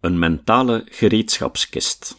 Een 0.00 0.18
mentale 0.18 0.86
gereedschapskist. 0.90 2.16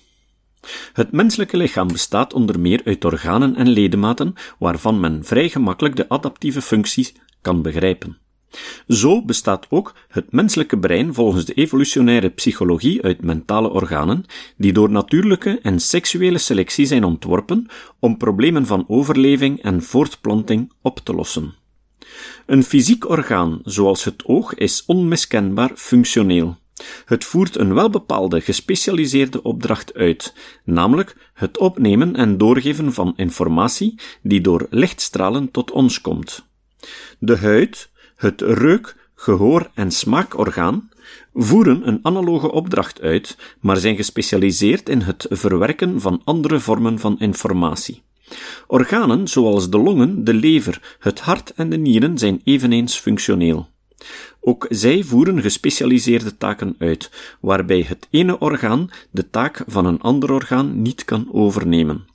Het 0.94 1.12
menselijke 1.12 1.58
lichaam 1.58 1.88
bestaat 1.88 2.34
onder 2.34 2.60
meer 2.60 2.82
uit 2.86 3.06
organen 3.06 3.56
en 3.56 3.70
ledematen 3.70 4.34
waarvan 4.60 5.00
men 5.00 5.26
vrij 5.26 5.50
gemakkelijk 5.50 5.96
de 5.96 6.10
adaptieve 6.10 6.62
functies 6.62 7.14
kan 7.42 7.62
begrijpen. 7.62 8.18
Zo 8.88 9.26
bestaat 9.26 9.66
ook 9.70 9.96
het 10.08 10.32
menselijke 10.32 10.80
brein 10.80 11.14
volgens 11.14 11.46
de 11.46 11.54
evolutionaire 11.54 12.30
psychologie 12.30 13.04
uit 13.04 13.22
mentale 13.22 13.70
organen, 13.70 14.26
die 14.58 14.74
door 14.74 14.90
natuurlijke 14.90 15.60
en 15.62 15.80
seksuele 15.80 16.38
selectie 16.38 16.86
zijn 16.86 17.04
ontworpen 17.04 17.68
om 18.00 18.18
problemen 18.18 18.66
van 18.66 18.86
overleving 18.88 19.62
en 19.62 19.84
voortplanting 19.84 20.72
op 20.82 21.00
te 21.00 21.14
lossen. 21.14 21.56
Een 22.46 22.64
fysiek 22.64 23.10
orgaan, 23.10 23.60
zoals 23.64 24.04
het 24.04 24.26
oog, 24.26 24.54
is 24.54 24.84
onmiskenbaar 24.86 25.72
functioneel. 25.76 26.58
Het 27.06 27.24
voert 27.24 27.58
een 27.58 27.74
welbepaalde 27.74 28.42
gespecialiseerde 28.42 29.44
opdracht 29.44 29.94
uit, 29.94 30.34
namelijk 30.64 31.16
het 31.34 31.58
opnemen 31.58 32.16
en 32.16 32.38
doorgeven 32.38 32.94
van 32.94 33.14
informatie 33.16 34.00
die 34.22 34.42
door 34.42 34.68
lichtstralen 34.70 35.52
tot 35.52 35.72
ons 35.72 36.02
komt. 36.02 36.46
De 37.20 37.38
huid, 37.38 37.90
het 38.16 38.42
reuk-, 38.42 38.96
gehoor- 39.16 39.72
en 39.74 39.92
smaakorgaan 39.92 40.90
voeren 41.34 41.88
een 41.88 42.00
analoge 42.02 42.52
opdracht 42.52 43.02
uit, 43.02 43.38
maar 43.60 43.78
zijn 43.78 43.96
gespecialiseerd 43.96 44.90
in 44.90 45.02
het 45.02 45.26
verwerken 45.30 46.02
van 46.02 46.22
andere 46.24 46.60
vormen 46.60 47.00
van 47.00 47.20
informatie. 47.20 48.04
Organen 48.68 49.28
zoals 49.28 49.70
de 49.70 49.78
longen, 49.78 50.24
de 50.24 50.34
lever, 50.34 50.98
het 51.00 51.20
hart 51.20 51.54
en 51.54 51.70
de 51.70 51.78
nieren 51.78 52.18
zijn 52.18 52.42
eveneens 52.44 53.00
functioneel. 53.00 53.70
Ook 54.48 54.66
zij 54.70 55.04
voeren 55.04 55.42
gespecialiseerde 55.42 56.38
taken 56.38 56.76
uit, 56.80 57.12
waarbij 57.40 57.82
het 57.88 58.08
ene 58.10 58.40
orgaan 58.40 58.90
de 59.12 59.30
taak 59.30 59.64
van 59.68 59.86
een 59.86 60.02
ander 60.02 60.32
orgaan 60.32 60.82
niet 60.82 61.06
kan 61.06 61.30
overnemen. 61.32 62.08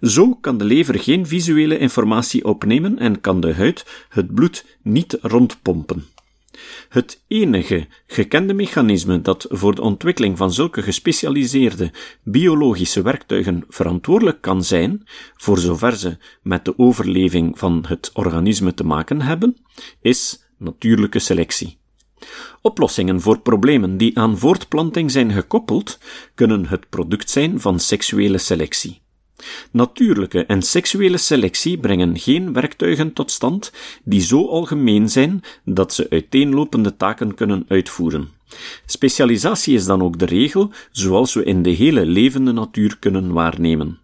Zo 0.00 0.34
kan 0.34 0.58
de 0.58 0.64
lever 0.64 0.98
geen 0.98 1.26
visuele 1.26 1.78
informatie 1.78 2.44
opnemen 2.44 2.98
en 2.98 3.20
kan 3.20 3.40
de 3.40 3.54
huid 3.54 4.06
het 4.08 4.34
bloed 4.34 4.64
niet 4.82 5.18
rondpompen. 5.20 6.04
Het 6.88 7.22
enige 7.26 7.86
gekende 8.06 8.54
mechanisme 8.54 9.20
dat 9.20 9.46
voor 9.48 9.74
de 9.74 9.82
ontwikkeling 9.82 10.36
van 10.36 10.52
zulke 10.52 10.82
gespecialiseerde 10.82 11.90
biologische 12.22 13.02
werktuigen 13.02 13.64
verantwoordelijk 13.68 14.40
kan 14.40 14.64
zijn, 14.64 15.02
voor 15.36 15.58
zover 15.58 15.96
ze 15.96 16.16
met 16.42 16.64
de 16.64 16.78
overleving 16.78 17.58
van 17.58 17.84
het 17.88 18.10
organisme 18.14 18.74
te 18.74 18.84
maken 18.84 19.20
hebben, 19.20 19.56
is 20.00 20.43
natuurlijke 20.58 21.18
selectie. 21.18 21.78
Oplossingen 22.60 23.20
voor 23.20 23.40
problemen 23.40 23.96
die 23.96 24.18
aan 24.18 24.38
voortplanting 24.38 25.10
zijn 25.10 25.32
gekoppeld, 25.32 25.98
kunnen 26.34 26.66
het 26.66 26.88
product 26.88 27.30
zijn 27.30 27.60
van 27.60 27.80
seksuele 27.80 28.38
selectie. 28.38 29.02
Natuurlijke 29.70 30.44
en 30.46 30.62
seksuele 30.62 31.16
selectie 31.16 31.78
brengen 31.78 32.18
geen 32.18 32.52
werktuigen 32.52 33.12
tot 33.12 33.30
stand 33.30 33.72
die 34.04 34.20
zo 34.20 34.48
algemeen 34.48 35.08
zijn 35.08 35.40
dat 35.64 35.94
ze 35.94 36.10
uiteenlopende 36.10 36.96
taken 36.96 37.34
kunnen 37.34 37.64
uitvoeren. 37.68 38.28
Specialisatie 38.86 39.74
is 39.74 39.84
dan 39.84 40.02
ook 40.02 40.18
de 40.18 40.24
regel, 40.24 40.70
zoals 40.90 41.34
we 41.34 41.44
in 41.44 41.62
de 41.62 41.70
hele 41.70 42.06
levende 42.06 42.52
natuur 42.52 42.96
kunnen 42.98 43.32
waarnemen. 43.32 43.98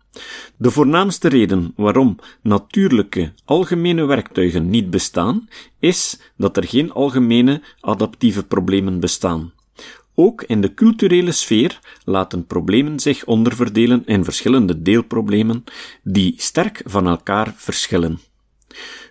De 0.56 0.70
voornaamste 0.70 1.28
reden 1.28 1.72
waarom 1.77 2.19
natuurlijke, 2.42 3.33
algemene 3.44 4.05
werktuigen 4.05 4.70
niet 4.70 4.91
bestaan, 4.91 5.48
is 5.78 6.20
dat 6.36 6.56
er 6.56 6.64
geen 6.64 6.92
algemene 6.92 7.62
adaptieve 7.80 8.44
problemen 8.44 9.00
bestaan. 9.00 9.52
Ook 10.14 10.42
in 10.42 10.61
de 10.61 10.75
culturele 10.75 11.33
sfeer 11.33 11.80
laten 12.05 12.47
problemen 12.47 13.00
zich 13.00 13.25
onderverdelen 13.25 14.06
in 14.06 14.25
verschillende 14.25 14.83
deelproblemen 14.83 15.64
die 16.02 16.34
sterk 16.36 16.83
van 16.84 17.06
elkaar 17.06 17.55
verschillen. 17.56 18.20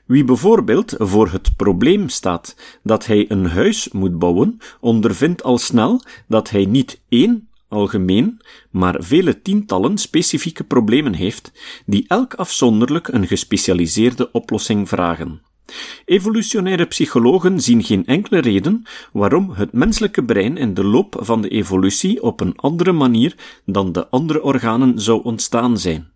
Wie 0.06 0.24
bijvoorbeeld 0.24 0.95
voor 0.97 1.31
het 1.31 1.56
probleem 1.56 2.09
staat 2.09 2.56
dat 2.84 3.06
hij 3.06 3.25
een 3.28 3.45
huis 3.45 3.91
moet 3.91 4.19
bouwen, 4.19 4.57
ondervindt 4.79 5.44
al 5.44 5.57
snel 5.57 6.01
dat 6.28 6.50
hij 6.50 6.66
niet 6.66 7.01
één 7.09 7.49
algemeen, 7.69 8.41
maar 8.72 8.96
vele 9.00 9.41
tientallen 9.41 9.97
specifieke 9.97 10.63
problemen 10.63 11.13
heeft, 11.13 11.52
die 11.85 12.06
elk 12.07 12.34
afzonderlijk 12.34 13.07
een 13.07 13.28
gespecialiseerde 13.28 14.31
oplossing 14.31 14.90
vragen. 14.90 15.41
Evolutionaire 16.06 16.85
psychologen 16.85 17.62
zien 17.62 17.84
geen 17.84 18.06
enkele 18.06 18.40
reden 18.40 18.84
waarom 19.12 19.52
het 19.52 19.74
menselijke 19.74 20.24
brein 20.24 20.57
in 20.57 20.74
de 20.74 20.84
loop 20.84 21.16
van 21.19 21.41
de 21.41 21.50
evolutie 21.50 22.24
op 22.24 22.40
een 22.40 22.56
andere 22.56 22.91
manier 22.91 23.35
dan 23.66 23.91
de 23.91 24.07
andere 24.07 24.44
organen 24.44 25.00
zou 25.00 25.24
ontstaan 25.24 25.78
zijn. 25.78 26.12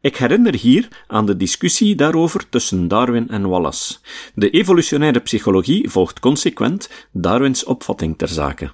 Ik 0.00 0.16
herinner 0.16 0.54
hier 0.54 0.88
aan 1.06 1.26
de 1.26 1.36
discussie 1.36 1.94
daarover 1.94 2.48
tussen 2.48 2.88
Darwin 2.88 3.28
en 3.28 3.48
Wallace. 3.48 3.96
De 4.34 4.50
evolutionaire 4.50 5.20
psychologie 5.20 5.90
volgt 5.90 6.20
consequent 6.20 6.90
Darwins 7.12 7.64
opvatting 7.64 8.18
ter 8.18 8.28
zake. 8.28 8.70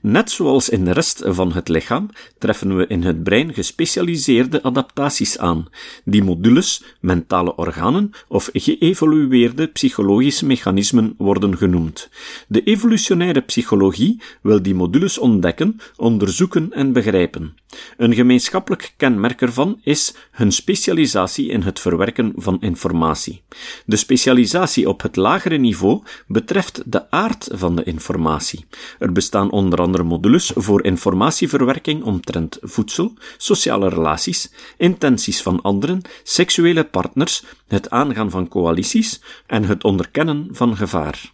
Net 0.00 0.30
zoals 0.30 0.68
in 0.68 0.84
de 0.84 0.92
rest 0.92 1.22
van 1.24 1.52
het 1.52 1.68
lichaam 1.68 2.08
treffen 2.38 2.76
we 2.76 2.86
in 2.86 3.02
het 3.02 3.22
brein 3.22 3.54
gespecialiseerde 3.54 4.62
adaptaties 4.62 5.38
aan, 5.38 5.66
die 6.04 6.22
modules, 6.22 6.82
mentale 7.00 7.56
organen 7.56 8.10
of 8.28 8.50
geëvolueerde 8.52 9.66
psychologische 9.66 10.46
mechanismen 10.46 11.14
worden 11.18 11.56
genoemd. 11.56 12.08
De 12.48 12.62
evolutionaire 12.62 13.40
psychologie 13.40 14.20
wil 14.42 14.62
die 14.62 14.74
modules 14.74 15.18
ontdekken, 15.18 15.76
onderzoeken 15.96 16.72
en 16.72 16.92
begrijpen. 16.92 17.54
Een 17.96 18.14
gemeenschappelijk 18.14 18.94
kenmerk 18.96 19.40
ervan 19.40 19.80
is 19.82 20.14
hun 20.30 20.52
specialisatie 20.52 21.48
in 21.48 21.62
het 21.62 21.80
verwerken 21.80 22.32
van 22.36 22.60
informatie. 22.60 23.42
De 23.86 23.96
specialisatie 23.96 24.88
op 24.88 25.02
het 25.02 25.16
lagere 25.16 25.56
niveau 25.56 26.02
betreft 26.26 26.82
de 26.86 27.10
aard 27.10 27.48
van 27.52 27.76
de 27.76 27.84
informatie. 27.84 28.64
Er 28.98 29.12
bestaan 29.12 29.50
onder 29.54 29.78
andere 29.78 30.02
modules 30.02 30.52
voor 30.54 30.84
informatieverwerking 30.84 32.02
omtrent 32.02 32.58
voedsel, 32.60 33.12
sociale 33.36 33.88
relaties, 33.88 34.52
intenties 34.78 35.42
van 35.42 35.62
anderen, 35.62 36.02
seksuele 36.22 36.84
partners, 36.84 37.44
het 37.68 37.90
aangaan 37.90 38.30
van 38.30 38.48
coalities 38.48 39.20
en 39.46 39.64
het 39.64 39.84
onderkennen 39.84 40.48
van 40.50 40.76
gevaar. 40.76 41.32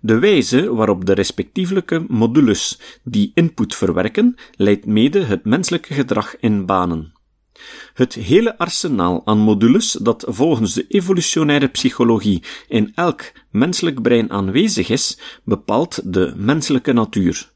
De 0.00 0.18
wijze 0.18 0.74
waarop 0.74 1.04
de 1.04 1.12
respectievelijke 1.12 2.04
modules 2.08 2.80
die 3.02 3.30
input 3.34 3.74
verwerken, 3.74 4.34
leidt 4.56 4.86
mede 4.86 5.20
het 5.20 5.44
menselijke 5.44 5.94
gedrag 5.94 6.36
in 6.40 6.66
banen. 6.66 7.15
Het 7.94 8.14
hele 8.14 8.58
arsenaal 8.58 9.22
aan 9.24 9.38
modules 9.38 9.92
dat 9.92 10.24
volgens 10.28 10.74
de 10.74 10.86
evolutionaire 10.88 11.68
psychologie 11.68 12.42
in 12.68 12.92
elk 12.94 13.32
menselijk 13.50 14.02
brein 14.02 14.30
aanwezig 14.30 14.88
is, 14.88 15.18
bepaalt 15.44 16.00
de 16.12 16.32
menselijke 16.36 16.92
natuur. 16.92 17.50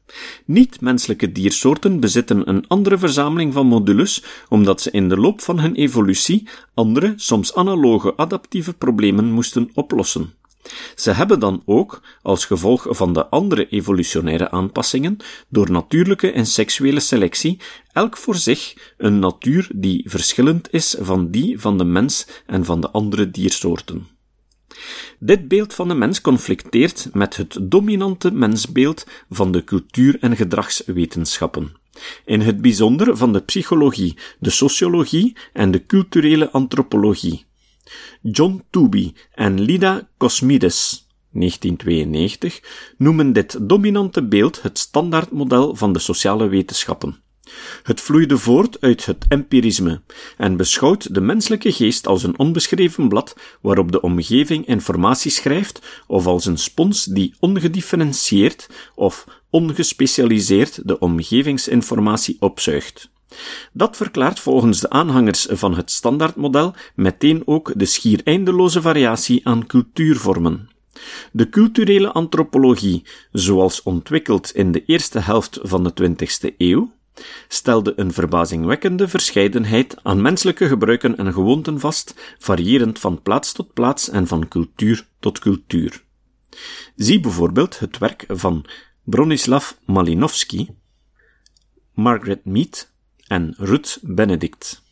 Niet-menselijke 0.45 1.31
diersoorten 1.31 1.99
bezitten 1.99 2.49
een 2.49 2.67
andere 2.67 2.97
verzameling 2.97 3.53
van 3.53 3.67
modules, 3.67 4.23
omdat 4.49 4.81
ze 4.81 4.91
in 4.91 5.09
de 5.09 5.17
loop 5.17 5.41
van 5.41 5.59
hun 5.59 5.75
evolutie 5.75 6.47
andere, 6.73 7.13
soms 7.15 7.55
analoge 7.55 8.17
adaptieve 8.17 8.73
problemen 8.73 9.31
moesten 9.31 9.69
oplossen. 9.73 10.33
Ze 10.95 11.11
hebben 11.11 11.39
dan 11.39 11.61
ook, 11.65 12.01
als 12.21 12.45
gevolg 12.45 12.87
van 12.89 13.13
de 13.13 13.25
andere 13.25 13.67
evolutionaire 13.69 14.51
aanpassingen, 14.51 15.17
door 15.49 15.71
natuurlijke 15.71 16.31
en 16.31 16.45
seksuele 16.45 16.99
selectie, 16.99 17.59
elk 17.91 18.17
voor 18.17 18.35
zich 18.35 18.93
een 18.97 19.19
natuur 19.19 19.69
die 19.75 20.09
verschillend 20.09 20.73
is 20.73 20.95
van 20.99 21.31
die 21.31 21.59
van 21.59 21.77
de 21.77 21.83
mens 21.83 22.27
en 22.45 22.65
van 22.65 22.81
de 22.81 22.89
andere 22.89 23.31
diersoorten. 23.31 24.07
Dit 25.19 25.47
beeld 25.47 25.73
van 25.73 25.87
de 25.87 25.93
mens 25.93 26.21
conflicteert 26.21 27.09
met 27.13 27.37
het 27.37 27.57
dominante 27.61 28.31
mensbeeld 28.31 29.05
van 29.29 29.51
de 29.51 29.63
cultuur- 29.63 30.17
en 30.19 30.35
gedragswetenschappen. 30.35 31.75
In 32.25 32.41
het 32.41 32.61
bijzonder 32.61 33.17
van 33.17 33.33
de 33.33 33.41
psychologie, 33.41 34.17
de 34.39 34.49
sociologie 34.49 35.37
en 35.53 35.71
de 35.71 35.85
culturele 35.85 36.51
antropologie. 36.51 37.45
John 38.21 38.63
Tooby 38.69 39.13
en 39.33 39.59
Lida 39.59 40.09
Cosmides 40.17 41.07
1992 41.31 42.61
noemen 42.97 43.33
dit 43.33 43.57
dominante 43.61 44.27
beeld 44.27 44.61
het 44.61 44.77
standaardmodel 44.77 45.75
van 45.75 45.93
de 45.93 45.99
sociale 45.99 46.47
wetenschappen. 46.47 47.21
Het 47.83 48.01
vloeide 48.01 48.37
voort 48.37 48.81
uit 48.81 49.05
het 49.05 49.25
empirisme 49.27 50.01
en 50.37 50.57
beschouwt 50.57 51.13
de 51.13 51.21
menselijke 51.21 51.71
geest 51.71 52.07
als 52.07 52.23
een 52.23 52.39
onbeschreven 52.39 53.09
blad 53.09 53.35
waarop 53.61 53.91
de 53.91 54.01
omgeving 54.01 54.67
informatie 54.67 55.31
schrijft 55.31 56.03
of 56.07 56.25
als 56.25 56.45
een 56.45 56.57
spons 56.57 57.05
die 57.05 57.35
ongedifferentieerd 57.39 58.69
of 58.95 59.25
ongespecialiseerd 59.49 60.87
de 60.87 60.99
omgevingsinformatie 60.99 62.37
opzuigt. 62.39 63.10
Dat 63.73 63.97
verklaart 63.97 64.39
volgens 64.39 64.79
de 64.79 64.89
aanhangers 64.89 65.47
van 65.49 65.75
het 65.75 65.91
standaardmodel 65.91 66.73
meteen 66.95 67.41
ook 67.45 67.71
de 67.75 67.85
schier 67.85 68.21
eindeloze 68.23 68.81
variatie 68.81 69.47
aan 69.47 69.65
cultuurvormen. 69.65 70.69
De 71.31 71.49
culturele 71.49 72.11
antropologie, 72.11 73.03
zoals 73.31 73.83
ontwikkeld 73.83 74.51
in 74.51 74.71
de 74.71 74.85
eerste 74.85 75.19
helft 75.19 75.59
van 75.61 75.83
de 75.83 75.93
20e 76.01 76.55
eeuw, 76.57 76.91
stelde 77.47 77.93
een 77.95 78.13
verbazingwekkende 78.13 79.07
verscheidenheid 79.07 79.95
aan 80.03 80.21
menselijke 80.21 80.67
gebruiken 80.67 81.17
en 81.17 81.33
gewoonten 81.33 81.79
vast, 81.79 82.35
variërend 82.39 82.99
van 82.99 83.21
plaats 83.21 83.51
tot 83.51 83.73
plaats 83.73 84.09
en 84.09 84.27
van 84.27 84.47
cultuur 84.47 85.07
tot 85.19 85.39
cultuur. 85.39 86.03
Zie 86.95 87.19
bijvoorbeeld 87.19 87.79
het 87.79 87.97
werk 87.97 88.25
van 88.27 88.65
Bronislav 89.03 89.71
Malinowski, 89.85 90.69
Margaret 91.93 92.45
Mead 92.45 92.90
en 93.31 93.53
Ruth 93.57 93.99
Benedict. 94.01 94.83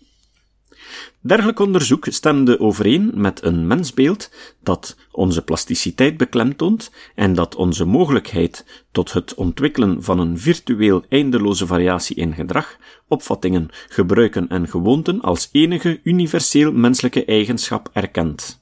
Dergelijk 1.22 1.60
onderzoek 1.60 2.06
stemde 2.10 2.60
overeen 2.60 3.12
met 3.14 3.44
een 3.44 3.68
mensbeeld 3.68 4.32
dat 4.64 4.96
onze 5.12 5.44
plasticiteit 5.44 6.18
beklemtoont 6.18 6.92
en 7.16 7.34
dat 7.34 7.56
onze 7.56 7.86
mogelijkheid 7.86 8.86
tot 8.92 9.14
het 9.14 9.34
ontwikkelen 9.34 10.04
van 10.04 10.20
een 10.20 10.40
virtueel 10.40 11.04
eindeloze 11.10 11.68
variatie 11.68 12.16
in 12.16 12.34
gedrag, 12.34 12.78
opvattingen, 13.08 13.70
gebruiken 13.88 14.48
en 14.48 14.68
gewoonten 14.68 15.22
als 15.22 15.50
enige 15.52 16.00
universeel 16.04 16.72
menselijke 16.72 17.26
eigenschap 17.26 17.90
erkent. 17.94 18.59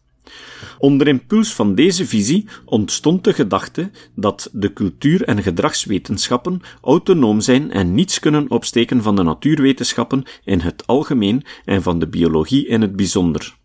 Onder 0.79 1.07
impuls 1.07 1.53
van 1.53 1.75
deze 1.75 2.05
visie 2.05 2.45
ontstond 2.65 3.23
de 3.23 3.33
gedachte 3.33 3.91
dat 4.15 4.49
de 4.53 4.73
cultuur- 4.73 5.23
en 5.23 5.43
gedragswetenschappen 5.43 6.61
autonoom 6.81 7.41
zijn 7.41 7.71
en 7.71 7.93
niets 7.93 8.19
kunnen 8.19 8.51
opsteken 8.51 9.01
van 9.01 9.15
de 9.15 9.23
natuurwetenschappen 9.23 10.23
in 10.43 10.59
het 10.59 10.87
algemeen 10.87 11.43
en 11.65 11.81
van 11.81 11.99
de 11.99 12.07
biologie 12.07 12.67
in 12.67 12.81
het 12.81 12.95
bijzonder. 12.95 13.55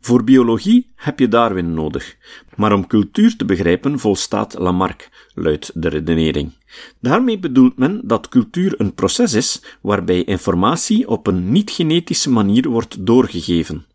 Voor 0.00 0.24
biologie 0.24 0.92
heb 0.94 1.18
je 1.18 1.28
Darwin 1.28 1.74
nodig, 1.74 2.16
maar 2.56 2.72
om 2.72 2.86
cultuur 2.86 3.36
te 3.36 3.44
begrijpen 3.44 3.98
volstaat 3.98 4.58
Lamarck, 4.58 5.08
luidt 5.34 5.70
de 5.74 5.88
redenering. 5.88 6.52
Daarmee 7.00 7.38
bedoelt 7.38 7.76
men 7.78 8.00
dat 8.04 8.28
cultuur 8.28 8.74
een 8.80 8.94
proces 8.94 9.32
is 9.32 9.62
waarbij 9.80 10.24
informatie 10.24 11.08
op 11.08 11.26
een 11.26 11.52
niet-genetische 11.52 12.30
manier 12.30 12.68
wordt 12.68 13.06
doorgegeven, 13.06 13.86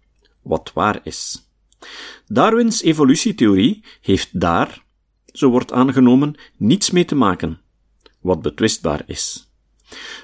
wat 0.41 0.71
waar 0.73 0.99
is. 1.03 1.46
Darwins 2.25 2.81
evolutietheorie 2.81 3.83
heeft 4.01 4.39
daar, 4.39 4.83
zo 5.25 5.49
wordt 5.49 5.71
aangenomen, 5.71 6.35
niets 6.57 6.91
mee 6.91 7.05
te 7.05 7.15
maken, 7.15 7.59
wat 8.21 8.41
betwistbaar 8.41 9.03
is. 9.05 9.51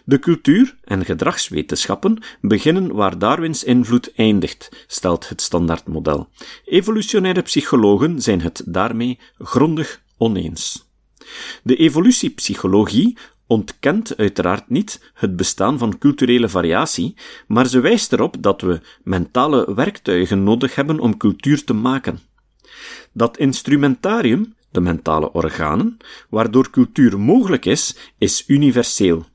De 0.06 0.20
cultuur- 0.20 0.78
en 0.84 1.06
gedragswetenschappen 1.06 2.24
beginnen 2.42 2.94
waar 2.94 3.18
Darwins 3.18 3.64
invloed 3.64 4.14
eindigt, 4.16 4.86
stelt 4.88 5.30
het 5.30 5.42
standaardmodel. 5.42 6.30
Evolutionaire 6.66 7.42
psychologen 7.42 8.22
zijn 8.22 8.42
het 8.42 8.64
daarmee 8.66 9.20
grondig 9.38 10.02
oneens. 10.18 10.92
De 11.64 11.76
evolutiepsychologie 11.76 13.18
ontkent 13.48 14.18
uiteraard 14.18 14.70
niet 14.70 15.12
het 15.14 15.36
bestaan 15.36 15.78
van 15.78 15.98
culturele 15.98 16.50
variatie, 16.50 17.16
maar 17.48 17.68
ze 17.68 17.80
wijst 17.80 18.14
erop 18.14 18.36
dat 18.40 18.62
we 18.62 18.80
mentale 19.04 19.74
werktuigen 19.76 20.44
nodig 20.44 20.76
hebben 20.76 21.00
om 21.00 21.18
cultuur 21.18 21.64
te 21.64 21.74
maken. 21.74 22.20
Dat 23.12 23.38
instrumentarium, 23.38 24.54
de 24.72 24.82
mentale 24.82 25.32
organen, 25.32 25.98
waardoor 26.30 26.70
cultuur 26.70 27.20
mogelijk 27.20 27.66
is, 27.66 27.96
is 28.18 28.44
universeel. 28.48 29.26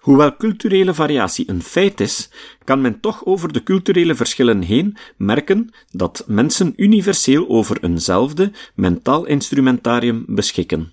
Hoewel 0.00 0.36
culturele 0.36 0.94
variatie 0.94 1.50
een 1.50 1.62
feit 1.62 2.00
is, 2.00 2.30
kan 2.64 2.80
men 2.80 3.00
toch 3.00 3.24
over 3.24 3.52
de 3.52 3.62
culturele 3.62 4.14
verschillen 4.14 4.62
heen 4.62 4.96
merken 5.16 5.70
dat 5.90 6.24
mensen 6.26 6.72
universeel 6.76 7.48
over 7.48 7.84
eenzelfde 7.84 8.52
mentaal 8.74 9.24
instrumentarium 9.24 10.24
beschikken. 10.26 10.92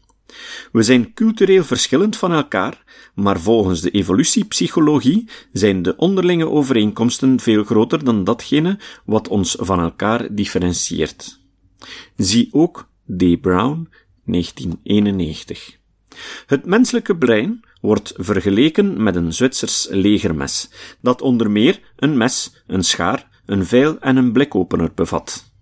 We 0.72 0.84
zijn 0.84 1.14
cultureel 1.14 1.64
verschillend 1.64 2.18
van 2.18 2.32
elkaar, 2.32 2.84
maar 3.16 3.40
volgens 3.40 3.82
de 3.82 3.92
evolutiepsychologie 3.92 5.30
zijn 5.52 5.82
de 5.82 5.96
onderlinge 5.96 6.50
overeenkomsten 6.50 7.40
veel 7.40 7.64
groter 7.64 8.04
dan 8.04 8.24
datgene 8.24 8.80
wat 9.06 9.28
ons 9.28 9.56
van 9.60 9.80
elkaar 9.80 10.36
differentieert. 10.36 11.40
Zie 12.16 12.50
ook 12.52 12.90
D. 13.18 13.42
Brown, 13.42 13.90
1991. 14.26 15.78
Het 16.46 16.66
menselijke 16.66 17.18
brein 17.18 17.64
wordt 17.82 18.14
vergeleken 18.16 19.04
met 19.04 19.16
een 19.16 19.34
Zwitsers 19.34 19.88
legermes, 19.90 20.70
dat 21.02 21.22
onder 21.22 21.52
meer 21.52 21.80
een 21.96 22.18
mes, 22.18 22.64
een 22.68 22.84
schaar, 22.84 23.30
een 23.46 23.66
veil 23.66 24.00
en 24.00 24.16
een 24.18 24.32
blikopener 24.32 24.92
bevat. 24.96 25.53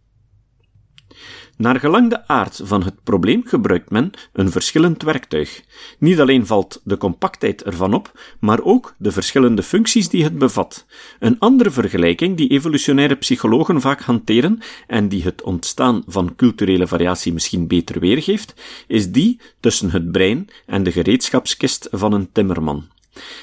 Naar 1.61 1.79
gelang 1.79 2.09
de 2.09 2.27
aard 2.27 2.61
van 2.63 2.83
het 2.83 3.03
probleem 3.03 3.41
gebruikt 3.45 3.89
men 3.89 4.11
een 4.33 4.51
verschillend 4.51 5.03
werktuig. 5.03 5.61
Niet 5.99 6.19
alleen 6.19 6.45
valt 6.45 6.81
de 6.83 6.97
compactheid 6.97 7.63
ervan 7.63 7.93
op, 7.93 8.19
maar 8.39 8.61
ook 8.61 8.95
de 8.97 9.11
verschillende 9.11 9.63
functies 9.63 10.09
die 10.09 10.23
het 10.23 10.37
bevat. 10.37 10.85
Een 11.19 11.39
andere 11.39 11.71
vergelijking 11.71 12.37
die 12.37 12.49
evolutionaire 12.49 13.15
psychologen 13.15 13.81
vaak 13.81 14.01
hanteren 14.01 14.59
en 14.87 15.07
die 15.07 15.23
het 15.23 15.41
ontstaan 15.41 16.03
van 16.07 16.35
culturele 16.35 16.87
variatie 16.87 17.33
misschien 17.33 17.67
beter 17.67 17.99
weergeeft, 17.99 18.53
is 18.87 19.11
die 19.11 19.39
tussen 19.59 19.91
het 19.91 20.11
brein 20.11 20.47
en 20.65 20.83
de 20.83 20.91
gereedschapskist 20.91 21.87
van 21.91 22.13
een 22.13 22.29
timmerman. 22.31 22.87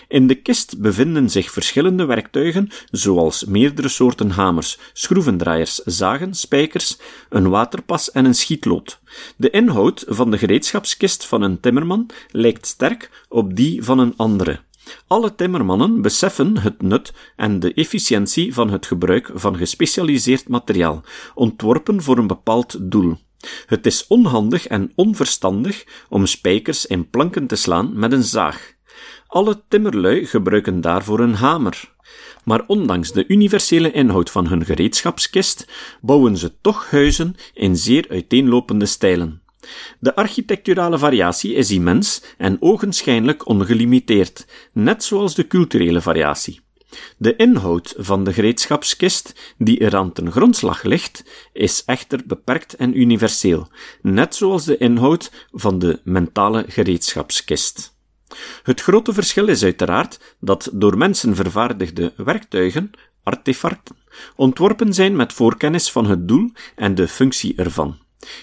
In 0.09 0.27
de 0.27 0.35
kist 0.35 0.81
bevinden 0.81 1.31
zich 1.31 1.51
verschillende 1.51 2.05
werktuigen, 2.05 2.69
zoals 2.91 3.45
meerdere 3.45 3.89
soorten 3.89 4.31
hamers, 4.31 4.79
schroevendraaiers, 4.93 5.75
zagen, 5.75 6.35
spijkers, 6.35 6.99
een 7.29 7.49
waterpas 7.49 8.11
en 8.11 8.25
een 8.25 8.35
schietlood. 8.35 9.01
De 9.37 9.51
inhoud 9.51 10.05
van 10.09 10.31
de 10.31 10.39
gereedschapskist 10.39 11.25
van 11.25 11.43
een 11.43 11.61
timmerman 11.61 12.11
lijkt 12.31 12.67
sterk 12.67 13.11
op 13.29 13.57
die 13.57 13.85
van 13.85 13.99
een 13.99 14.15
andere. 14.17 14.61
Alle 15.07 15.35
timmermannen 15.35 16.03
beseffen 16.03 16.59
het 16.59 16.83
nut 16.83 17.13
en 17.37 17.61
de 17.61 17.75
efficiëntie 17.75 18.55
van 18.55 18.71
het 18.71 18.87
gebruik 18.87 19.31
van 19.35 19.57
gespecialiseerd 19.57 20.49
materiaal, 20.49 21.03
ontworpen 21.35 22.03
voor 22.03 22.19
een 22.19 22.27
bepaald 22.27 22.77
doel. 22.81 23.17
Het 23.67 23.87
is 23.87 24.07
onhandig 24.07 24.67
en 24.67 24.93
onverstandig 24.95 25.85
om 26.09 26.27
spijkers 26.27 26.87
in 26.87 27.11
planken 27.11 27.47
te 27.47 27.57
slaan 27.57 27.99
met 27.99 28.13
een 28.13 28.25
zaag. 28.25 28.77
Alle 29.29 29.63
timmerlui 29.69 30.27
gebruiken 30.27 30.81
daarvoor 30.81 31.21
een 31.21 31.35
hamer. 31.35 31.95
Maar 32.45 32.65
ondanks 32.67 33.13
de 33.13 33.25
universele 33.27 33.93
inhoud 33.93 34.31
van 34.31 34.47
hun 34.47 34.65
gereedschapskist, 34.65 35.67
bouwen 36.01 36.37
ze 36.37 36.53
toch 36.61 36.91
huizen 36.91 37.35
in 37.55 37.77
zeer 37.77 38.07
uiteenlopende 38.09 38.87
stijlen. 38.87 39.43
De 39.99 40.15
architecturale 40.15 40.99
variatie 40.99 41.55
is 41.55 41.71
immens 41.71 42.23
en 42.39 42.57
ogenschijnlijk 42.61 43.49
ongelimiteerd, 43.49 44.47
net 44.73 45.05
zoals 45.05 45.35
de 45.35 45.47
culturele 45.47 46.01
variatie. 46.01 46.61
De 47.17 47.37
inhoud 47.37 47.95
van 47.97 48.25
de 48.25 48.33
gereedschapskist, 48.33 49.55
die 49.59 49.79
er 49.79 49.97
aan 49.97 50.13
ten 50.13 50.33
grondslag 50.33 50.83
ligt, 50.83 51.25
is 51.53 51.83
echter 51.87 52.21
beperkt 52.27 52.75
en 52.75 53.01
universeel, 53.01 53.69
net 54.03 54.35
zoals 54.35 54.65
de 54.65 54.77
inhoud 54.77 55.31
van 55.53 55.79
de 55.79 56.01
mentale 56.05 56.65
gereedschapskist. 56.69 57.97
Het 58.63 58.81
grote 58.81 59.13
verschil 59.13 59.49
is 59.49 59.65
uiteraard 59.65 60.37
dat 60.41 60.71
door 60.73 60.99
mensen 60.99 61.37
vervaardigde 61.37 62.13
werktuigen, 62.17 62.91
artefacten, 63.23 63.97
ontworpen 64.37 64.95
zijn 64.95 65.17
met 65.17 65.33
voorkennis 65.33 65.91
van 65.91 66.07
het 66.07 66.29
doel 66.29 66.51
en 66.77 66.95
de 66.95 67.09
functie 67.09 67.55
ervan. 67.57 67.97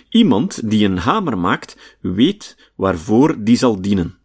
Iemand 0.10 0.70
die 0.70 0.86
een 0.86 0.98
hamer 0.98 1.38
maakt, 1.38 1.98
weet 2.02 2.72
waarvoor 2.76 3.36
die 3.44 3.58
zal 3.58 3.82
dienen. 3.82 4.18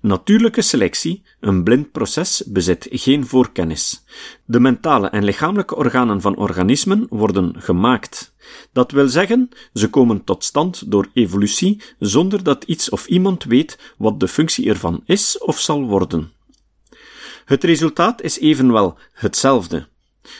Natuurlijke 0.00 0.62
selectie, 0.62 1.22
een 1.40 1.62
blind 1.62 1.92
proces, 1.92 2.42
bezit 2.46 2.86
geen 2.90 3.26
voorkennis. 3.26 4.04
De 4.44 4.60
mentale 4.60 5.08
en 5.08 5.24
lichamelijke 5.24 5.76
organen 5.76 6.20
van 6.20 6.36
organismen 6.36 7.06
worden 7.10 7.54
gemaakt. 7.58 8.34
Dat 8.72 8.90
wil 8.90 9.08
zeggen, 9.08 9.48
ze 9.74 9.88
komen 9.90 10.24
tot 10.24 10.44
stand 10.44 10.90
door 10.90 11.08
evolutie 11.12 11.82
zonder 11.98 12.42
dat 12.42 12.64
iets 12.64 12.90
of 12.90 13.06
iemand 13.06 13.44
weet 13.44 13.78
wat 13.96 14.20
de 14.20 14.28
functie 14.28 14.68
ervan 14.68 15.02
is 15.04 15.38
of 15.38 15.60
zal 15.60 15.82
worden. 15.82 16.32
Het 17.44 17.64
resultaat 17.64 18.22
is 18.22 18.38
evenwel 18.38 18.98
hetzelfde. 19.12 19.86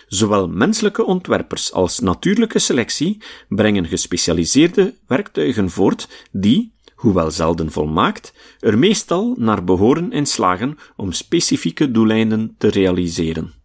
Zowel 0.09 0.49
menselijke 0.49 1.05
ontwerpers 1.05 1.73
als 1.73 1.99
natuurlijke 1.99 2.59
selectie 2.59 3.23
brengen 3.49 3.87
gespecialiseerde 3.87 4.95
werktuigen 5.07 5.71
voort 5.71 6.09
die, 6.31 6.73
hoewel 6.95 7.31
zelden 7.31 7.71
volmaakt, 7.73 8.33
er 8.61 8.79
meestal 8.79 9.35
naar 9.39 9.65
behoren 9.65 10.13
in 10.13 10.27
slagen 10.27 10.79
om 10.97 11.13
specifieke 11.13 11.91
doeleinden 11.91 12.55
te 12.59 12.69
realiseren. 12.69 13.58